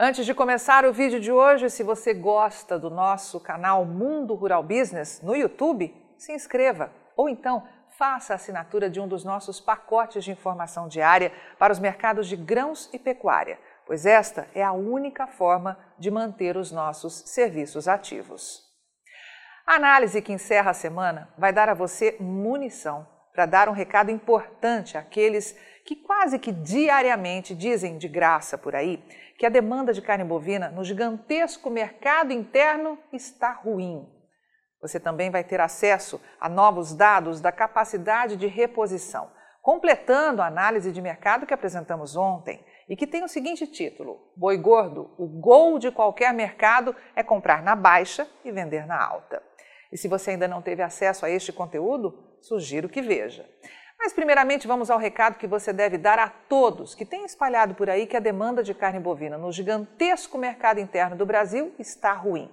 Antes 0.00 0.24
de 0.24 0.32
começar 0.32 0.84
o 0.84 0.92
vídeo 0.92 1.18
de 1.18 1.32
hoje, 1.32 1.68
se 1.68 1.82
você 1.82 2.14
gosta 2.14 2.78
do 2.78 2.88
nosso 2.88 3.40
canal 3.40 3.84
Mundo 3.84 4.32
Rural 4.32 4.62
Business 4.62 5.20
no 5.20 5.34
YouTube, 5.34 5.92
se 6.16 6.32
inscreva 6.32 6.92
ou 7.16 7.28
então 7.28 7.66
faça 7.98 8.32
a 8.32 8.36
assinatura 8.36 8.88
de 8.88 9.00
um 9.00 9.08
dos 9.08 9.24
nossos 9.24 9.60
pacotes 9.60 10.22
de 10.22 10.30
informação 10.30 10.86
diária 10.86 11.32
para 11.58 11.72
os 11.72 11.80
mercados 11.80 12.28
de 12.28 12.36
grãos 12.36 12.88
e 12.92 12.98
pecuária, 12.98 13.58
pois 13.84 14.06
esta 14.06 14.46
é 14.54 14.62
a 14.62 14.70
única 14.70 15.26
forma 15.26 15.76
de 15.98 16.12
manter 16.12 16.56
os 16.56 16.70
nossos 16.70 17.14
serviços 17.26 17.88
ativos. 17.88 18.62
A 19.66 19.74
análise 19.74 20.22
que 20.22 20.32
encerra 20.32 20.70
a 20.70 20.74
semana 20.74 21.28
vai 21.36 21.52
dar 21.52 21.68
a 21.68 21.74
você 21.74 22.16
munição 22.20 23.04
para 23.38 23.46
dar 23.46 23.68
um 23.68 23.72
recado 23.72 24.10
importante 24.10 24.98
àqueles 24.98 25.56
que 25.84 25.94
quase 25.94 26.40
que 26.40 26.50
diariamente 26.50 27.54
dizem 27.54 27.96
de 27.96 28.08
graça 28.08 28.58
por 28.58 28.74
aí 28.74 29.00
que 29.38 29.46
a 29.46 29.48
demanda 29.48 29.92
de 29.92 30.02
carne 30.02 30.24
bovina 30.24 30.70
no 30.70 30.82
gigantesco 30.82 31.70
mercado 31.70 32.32
interno 32.32 32.98
está 33.12 33.52
ruim. 33.52 34.04
Você 34.82 34.98
também 34.98 35.30
vai 35.30 35.44
ter 35.44 35.60
acesso 35.60 36.20
a 36.40 36.48
novos 36.48 36.92
dados 36.92 37.40
da 37.40 37.52
capacidade 37.52 38.36
de 38.36 38.48
reposição, 38.48 39.30
completando 39.62 40.42
a 40.42 40.48
análise 40.48 40.90
de 40.90 41.00
mercado 41.00 41.46
que 41.46 41.54
apresentamos 41.54 42.16
ontem 42.16 42.60
e 42.88 42.96
que 42.96 43.06
tem 43.06 43.22
o 43.22 43.28
seguinte 43.28 43.68
título: 43.68 44.18
Boi 44.36 44.56
Gordo, 44.56 45.14
o 45.16 45.28
gol 45.28 45.78
de 45.78 45.92
qualquer 45.92 46.34
mercado 46.34 46.92
é 47.14 47.22
comprar 47.22 47.62
na 47.62 47.76
baixa 47.76 48.26
e 48.44 48.50
vender 48.50 48.84
na 48.84 49.00
alta. 49.00 49.40
E 49.92 49.96
se 49.96 50.08
você 50.08 50.32
ainda 50.32 50.48
não 50.48 50.60
teve 50.60 50.82
acesso 50.82 51.24
a 51.24 51.30
este 51.30 51.52
conteúdo, 51.52 52.27
sugiro 52.40 52.88
que 52.88 53.02
veja. 53.02 53.48
Mas, 53.98 54.12
primeiramente, 54.12 54.68
vamos 54.68 54.90
ao 54.90 54.98
recado 54.98 55.38
que 55.38 55.46
você 55.46 55.72
deve 55.72 55.98
dar 55.98 56.18
a 56.18 56.28
todos 56.28 56.94
que 56.94 57.04
têm 57.04 57.24
espalhado 57.24 57.74
por 57.74 57.90
aí 57.90 58.06
que 58.06 58.16
a 58.16 58.20
demanda 58.20 58.62
de 58.62 58.72
carne 58.72 59.00
bovina 59.00 59.36
no 59.36 59.50
gigantesco 59.50 60.38
mercado 60.38 60.78
interno 60.78 61.16
do 61.16 61.26
Brasil 61.26 61.74
está 61.78 62.12
ruim. 62.12 62.48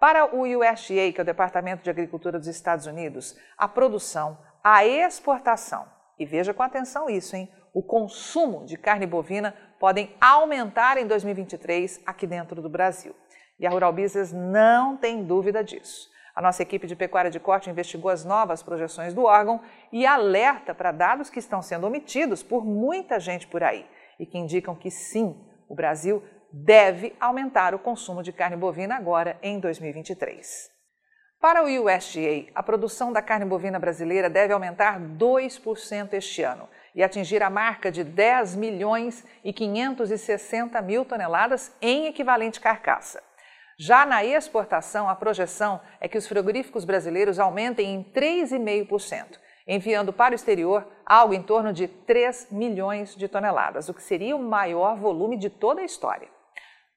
Para 0.00 0.34
o 0.34 0.42
USDA, 0.42 1.12
que 1.12 1.18
é 1.18 1.22
o 1.22 1.24
Departamento 1.24 1.84
de 1.84 1.90
Agricultura 1.90 2.38
dos 2.38 2.48
Estados 2.48 2.86
Unidos, 2.86 3.38
a 3.56 3.68
produção, 3.68 4.36
a 4.62 4.84
exportação, 4.84 5.86
e 6.18 6.26
veja 6.26 6.52
com 6.52 6.62
atenção 6.62 7.08
isso, 7.08 7.36
hein? 7.36 7.48
O 7.72 7.82
consumo 7.82 8.64
de 8.64 8.76
carne 8.76 9.06
bovina 9.06 9.54
podem 9.78 10.14
aumentar 10.20 10.96
em 10.96 11.06
2023 11.06 12.00
aqui 12.04 12.26
dentro 12.26 12.60
do 12.60 12.68
Brasil. 12.68 13.14
E 13.58 13.66
a 13.66 13.70
Rural 13.70 13.92
Business 13.92 14.32
não 14.32 14.96
tem 14.96 15.24
dúvida 15.24 15.62
disso. 15.62 16.08
A 16.34 16.42
nossa 16.42 16.62
equipe 16.62 16.86
de 16.86 16.96
pecuária 16.96 17.30
de 17.30 17.38
corte 17.38 17.70
investigou 17.70 18.10
as 18.10 18.24
novas 18.24 18.62
projeções 18.62 19.14
do 19.14 19.24
órgão 19.24 19.60
e 19.92 20.04
alerta 20.04 20.74
para 20.74 20.90
dados 20.90 21.30
que 21.30 21.38
estão 21.38 21.62
sendo 21.62 21.86
omitidos 21.86 22.42
por 22.42 22.64
muita 22.64 23.20
gente 23.20 23.46
por 23.46 23.62
aí 23.62 23.86
e 24.18 24.26
que 24.26 24.36
indicam 24.36 24.74
que 24.74 24.90
sim, 24.90 25.36
o 25.68 25.74
Brasil 25.74 26.22
deve 26.52 27.14
aumentar 27.20 27.74
o 27.74 27.78
consumo 27.78 28.22
de 28.22 28.32
carne 28.32 28.56
bovina 28.56 28.96
agora 28.96 29.38
em 29.42 29.60
2023. 29.60 30.72
Para 31.40 31.62
o 31.62 31.66
USDA, 31.66 32.50
a 32.54 32.62
produção 32.62 33.12
da 33.12 33.20
carne 33.20 33.44
bovina 33.44 33.78
brasileira 33.78 34.30
deve 34.30 34.52
aumentar 34.52 34.98
2% 34.98 36.14
este 36.14 36.42
ano 36.42 36.68
e 36.94 37.02
atingir 37.02 37.42
a 37.42 37.50
marca 37.50 37.92
de 37.92 38.02
10 38.02 38.56
milhões 38.56 39.24
e 39.44 39.52
560 39.52 40.80
mil 40.82 41.04
toneladas 41.04 41.76
em 41.82 42.06
equivalente 42.06 42.60
carcaça. 42.60 43.22
Já 43.78 44.06
na 44.06 44.24
exportação, 44.24 45.08
a 45.08 45.16
projeção 45.16 45.80
é 46.00 46.06
que 46.06 46.18
os 46.18 46.28
frigoríficos 46.28 46.84
brasileiros 46.84 47.40
aumentem 47.40 47.92
em 47.92 48.04
3,5%, 48.04 49.38
enviando 49.66 50.12
para 50.12 50.32
o 50.32 50.34
exterior 50.34 50.86
algo 51.04 51.34
em 51.34 51.42
torno 51.42 51.72
de 51.72 51.88
3 51.88 52.48
milhões 52.52 53.16
de 53.16 53.26
toneladas, 53.26 53.88
o 53.88 53.94
que 53.94 54.02
seria 54.02 54.36
o 54.36 54.42
maior 54.42 54.96
volume 54.96 55.36
de 55.36 55.50
toda 55.50 55.80
a 55.80 55.84
história. 55.84 56.28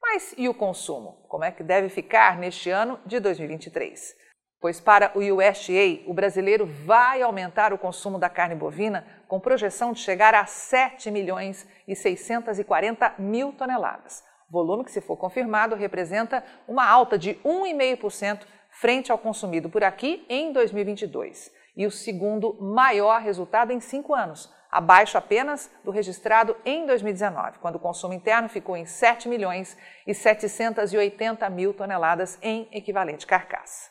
Mas 0.00 0.34
e 0.38 0.48
o 0.48 0.54
consumo? 0.54 1.24
Como 1.28 1.44
é 1.44 1.50
que 1.50 1.62
deve 1.62 1.88
ficar 1.88 2.38
neste 2.38 2.70
ano 2.70 2.98
de 3.04 3.18
2023? 3.18 4.14
Pois 4.60 4.78
para 4.78 5.10
o 5.14 5.20
USDA, 5.20 6.02
o 6.06 6.14
brasileiro 6.14 6.66
vai 6.66 7.22
aumentar 7.22 7.72
o 7.72 7.78
consumo 7.78 8.18
da 8.18 8.28
carne 8.28 8.54
bovina 8.54 9.06
com 9.26 9.40
projeção 9.40 9.92
de 9.92 10.00
chegar 10.00 10.34
a 10.34 10.44
7 10.44 11.10
milhões 11.10 11.66
e 11.88 11.96
640 11.96 13.14
mil 13.18 13.52
toneladas, 13.54 14.22
volume 14.50 14.84
que, 14.84 14.90
se 14.90 15.00
for 15.00 15.16
confirmado, 15.16 15.76
representa 15.76 16.44
uma 16.66 16.86
alta 16.86 17.16
de 17.16 17.34
1,5% 17.44 18.40
frente 18.70 19.10
ao 19.10 19.18
consumido 19.18 19.68
por 19.68 19.84
aqui 19.84 20.24
em 20.28 20.52
2022 20.52 21.52
e 21.76 21.86
o 21.86 21.90
segundo 21.90 22.56
maior 22.60 23.20
resultado 23.20 23.72
em 23.72 23.80
cinco 23.80 24.14
anos, 24.14 24.52
abaixo 24.70 25.16
apenas 25.16 25.70
do 25.84 25.90
registrado 25.90 26.56
em 26.64 26.86
2019, 26.86 27.58
quando 27.58 27.76
o 27.76 27.80
consumo 27.80 28.12
interno 28.12 28.48
ficou 28.48 28.76
em 28.76 28.86
7 28.86 29.28
milhões 29.28 29.76
e 30.06 30.14
780 30.14 31.48
mil 31.50 31.72
toneladas 31.72 32.38
em 32.42 32.68
equivalente 32.72 33.26
carcaça. 33.26 33.90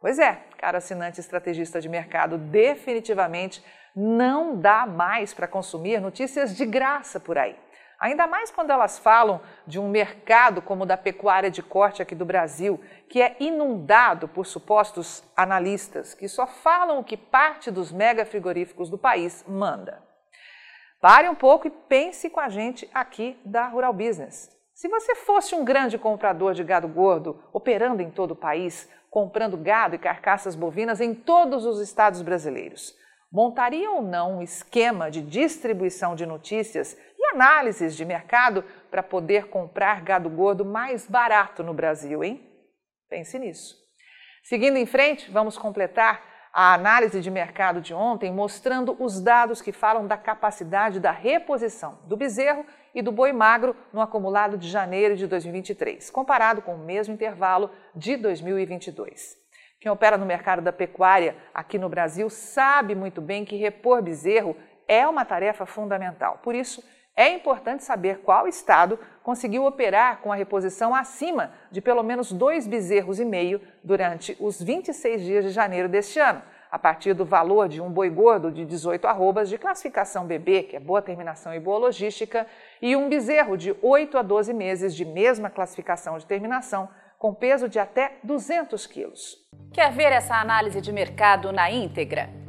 Pois 0.00 0.18
é, 0.18 0.34
caro 0.58 0.76
assinante 0.76 1.18
estrategista 1.18 1.80
de 1.80 1.88
mercado, 1.88 2.38
definitivamente 2.38 3.64
não 3.96 4.56
dá 4.60 4.86
mais 4.86 5.34
para 5.34 5.48
consumir 5.48 6.00
notícias 6.00 6.56
de 6.56 6.64
graça 6.64 7.18
por 7.18 7.36
aí. 7.36 7.56
Ainda 7.98 8.28
mais 8.28 8.50
quando 8.50 8.70
elas 8.70 8.96
falam 8.96 9.40
de 9.66 9.80
um 9.80 9.88
mercado 9.88 10.62
como 10.62 10.84
o 10.84 10.86
da 10.86 10.96
pecuária 10.96 11.50
de 11.50 11.62
corte 11.62 12.00
aqui 12.00 12.14
do 12.14 12.24
Brasil, 12.24 12.80
que 13.08 13.20
é 13.20 13.36
inundado 13.40 14.28
por 14.28 14.46
supostos 14.46 15.24
analistas 15.36 16.14
que 16.14 16.28
só 16.28 16.46
falam 16.46 17.00
o 17.00 17.04
que 17.04 17.16
parte 17.16 17.72
dos 17.72 17.90
mega 17.90 18.24
frigoríficos 18.24 18.88
do 18.88 18.96
país 18.96 19.44
manda. 19.48 20.00
Pare 21.00 21.28
um 21.28 21.34
pouco 21.34 21.66
e 21.66 21.70
pense 21.70 22.30
com 22.30 22.38
a 22.38 22.48
gente 22.48 22.88
aqui 22.94 23.36
da 23.44 23.66
Rural 23.66 23.92
Business. 23.92 24.48
Se 24.72 24.88
você 24.88 25.16
fosse 25.16 25.56
um 25.56 25.64
grande 25.64 25.98
comprador 25.98 26.54
de 26.54 26.62
gado 26.62 26.86
gordo, 26.86 27.42
operando 27.52 28.00
em 28.00 28.10
todo 28.10 28.30
o 28.30 28.36
país, 28.36 28.88
comprando 29.10 29.56
gado 29.56 29.96
e 29.96 29.98
carcaças 29.98 30.54
bovinas 30.54 31.00
em 31.00 31.14
todos 31.14 31.66
os 31.66 31.80
estados 31.80 32.22
brasileiros, 32.22 32.94
montaria 33.30 33.90
ou 33.90 34.02
não 34.02 34.38
um 34.38 34.42
esquema 34.42 35.10
de 35.10 35.20
distribuição 35.20 36.14
de 36.14 36.24
notícias 36.24 36.96
análises 37.38 37.96
de 37.96 38.04
mercado 38.04 38.64
para 38.90 39.02
poder 39.02 39.46
comprar 39.46 40.02
gado 40.02 40.28
gordo 40.28 40.64
mais 40.64 41.06
barato 41.06 41.62
no 41.62 41.72
Brasil, 41.72 42.24
hein? 42.24 42.44
Pense 43.08 43.38
nisso. 43.38 43.76
Seguindo 44.42 44.76
em 44.76 44.86
frente, 44.86 45.30
vamos 45.30 45.56
completar 45.56 46.20
a 46.52 46.74
análise 46.74 47.20
de 47.20 47.30
mercado 47.30 47.80
de 47.80 47.94
ontem, 47.94 48.32
mostrando 48.32 48.96
os 48.98 49.20
dados 49.20 49.62
que 49.62 49.70
falam 49.70 50.06
da 50.06 50.16
capacidade 50.16 50.98
da 50.98 51.12
reposição 51.12 52.00
do 52.06 52.16
bezerro 52.16 52.66
e 52.92 53.02
do 53.02 53.12
boi 53.12 53.32
magro 53.32 53.76
no 53.92 54.00
acumulado 54.00 54.58
de 54.58 54.68
janeiro 54.68 55.14
de 55.14 55.28
2023, 55.28 56.10
comparado 56.10 56.60
com 56.60 56.74
o 56.74 56.84
mesmo 56.84 57.14
intervalo 57.14 57.70
de 57.94 58.16
2022. 58.16 59.36
Quem 59.80 59.92
opera 59.92 60.18
no 60.18 60.26
mercado 60.26 60.60
da 60.60 60.72
pecuária 60.72 61.36
aqui 61.54 61.78
no 61.78 61.88
Brasil 61.88 62.28
sabe 62.28 62.96
muito 62.96 63.20
bem 63.20 63.44
que 63.44 63.54
repor 63.54 64.02
bezerro 64.02 64.56
é 64.88 65.06
uma 65.06 65.24
tarefa 65.24 65.66
fundamental. 65.66 66.40
Por 66.42 66.54
isso, 66.54 66.82
é 67.18 67.30
importante 67.30 67.82
saber 67.82 68.18
qual 68.18 68.46
estado 68.46 68.96
conseguiu 69.24 69.64
operar 69.64 70.18
com 70.18 70.32
a 70.32 70.36
reposição 70.36 70.94
acima 70.94 71.50
de 71.68 71.80
pelo 71.80 72.04
menos 72.04 72.30
dois 72.30 72.64
bezerros 72.64 73.18
e 73.18 73.24
meio 73.24 73.60
durante 73.82 74.36
os 74.38 74.62
26 74.62 75.22
dias 75.22 75.44
de 75.44 75.50
janeiro 75.50 75.88
deste 75.88 76.20
ano, 76.20 76.40
a 76.70 76.78
partir 76.78 77.14
do 77.14 77.24
valor 77.24 77.68
de 77.68 77.80
um 77.80 77.90
boi 77.90 78.08
gordo 78.08 78.52
de 78.52 78.64
18 78.64 79.04
arrobas 79.08 79.48
de 79.48 79.58
classificação 79.58 80.26
BB, 80.26 80.62
que 80.62 80.76
é 80.76 80.80
boa 80.80 81.02
terminação 81.02 81.52
e 81.52 81.58
boa 81.58 81.78
logística, 81.78 82.46
e 82.80 82.94
um 82.94 83.08
bezerro 83.08 83.56
de 83.56 83.74
8 83.82 84.16
a 84.16 84.22
12 84.22 84.54
meses 84.54 84.94
de 84.94 85.04
mesma 85.04 85.50
classificação 85.50 86.18
de 86.18 86.24
terminação, 86.24 86.88
com 87.18 87.34
peso 87.34 87.68
de 87.68 87.80
até 87.80 88.12
200 88.22 88.86
quilos. 88.86 89.44
Quer 89.72 89.90
ver 89.90 90.12
essa 90.12 90.36
análise 90.36 90.80
de 90.80 90.92
mercado 90.92 91.50
na 91.50 91.68
íntegra? 91.68 92.47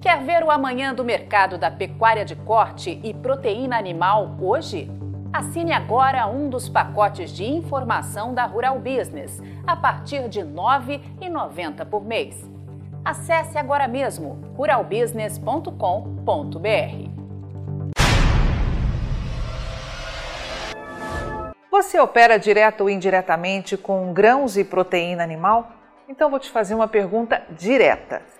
Quer 0.00 0.22
ver 0.22 0.42
o 0.42 0.50
amanhã 0.50 0.94
do 0.94 1.04
mercado 1.04 1.58
da 1.58 1.70
pecuária 1.70 2.24
de 2.24 2.34
corte 2.34 2.98
e 3.04 3.12
proteína 3.12 3.76
animal 3.76 4.34
hoje? 4.40 4.90
Assine 5.30 5.74
agora 5.74 6.26
um 6.26 6.48
dos 6.48 6.70
pacotes 6.70 7.30
de 7.30 7.44
informação 7.44 8.32
da 8.32 8.46
Rural 8.46 8.78
Business, 8.78 9.38
a 9.66 9.76
partir 9.76 10.26
de 10.30 10.40
R$ 10.40 10.46
9,90 10.46 11.84
por 11.84 12.02
mês. 12.02 12.50
Acesse 13.04 13.58
agora 13.58 13.86
mesmo 13.86 14.40
ruralbusiness.com.br. 14.56 17.10
Você 21.70 22.00
opera 22.00 22.38
direto 22.38 22.80
ou 22.80 22.90
indiretamente 22.90 23.76
com 23.76 24.14
grãos 24.14 24.56
e 24.56 24.64
proteína 24.64 25.22
animal? 25.22 25.70
Então 26.08 26.30
vou 26.30 26.38
te 26.38 26.50
fazer 26.50 26.74
uma 26.74 26.88
pergunta 26.88 27.42
direta. 27.50 28.39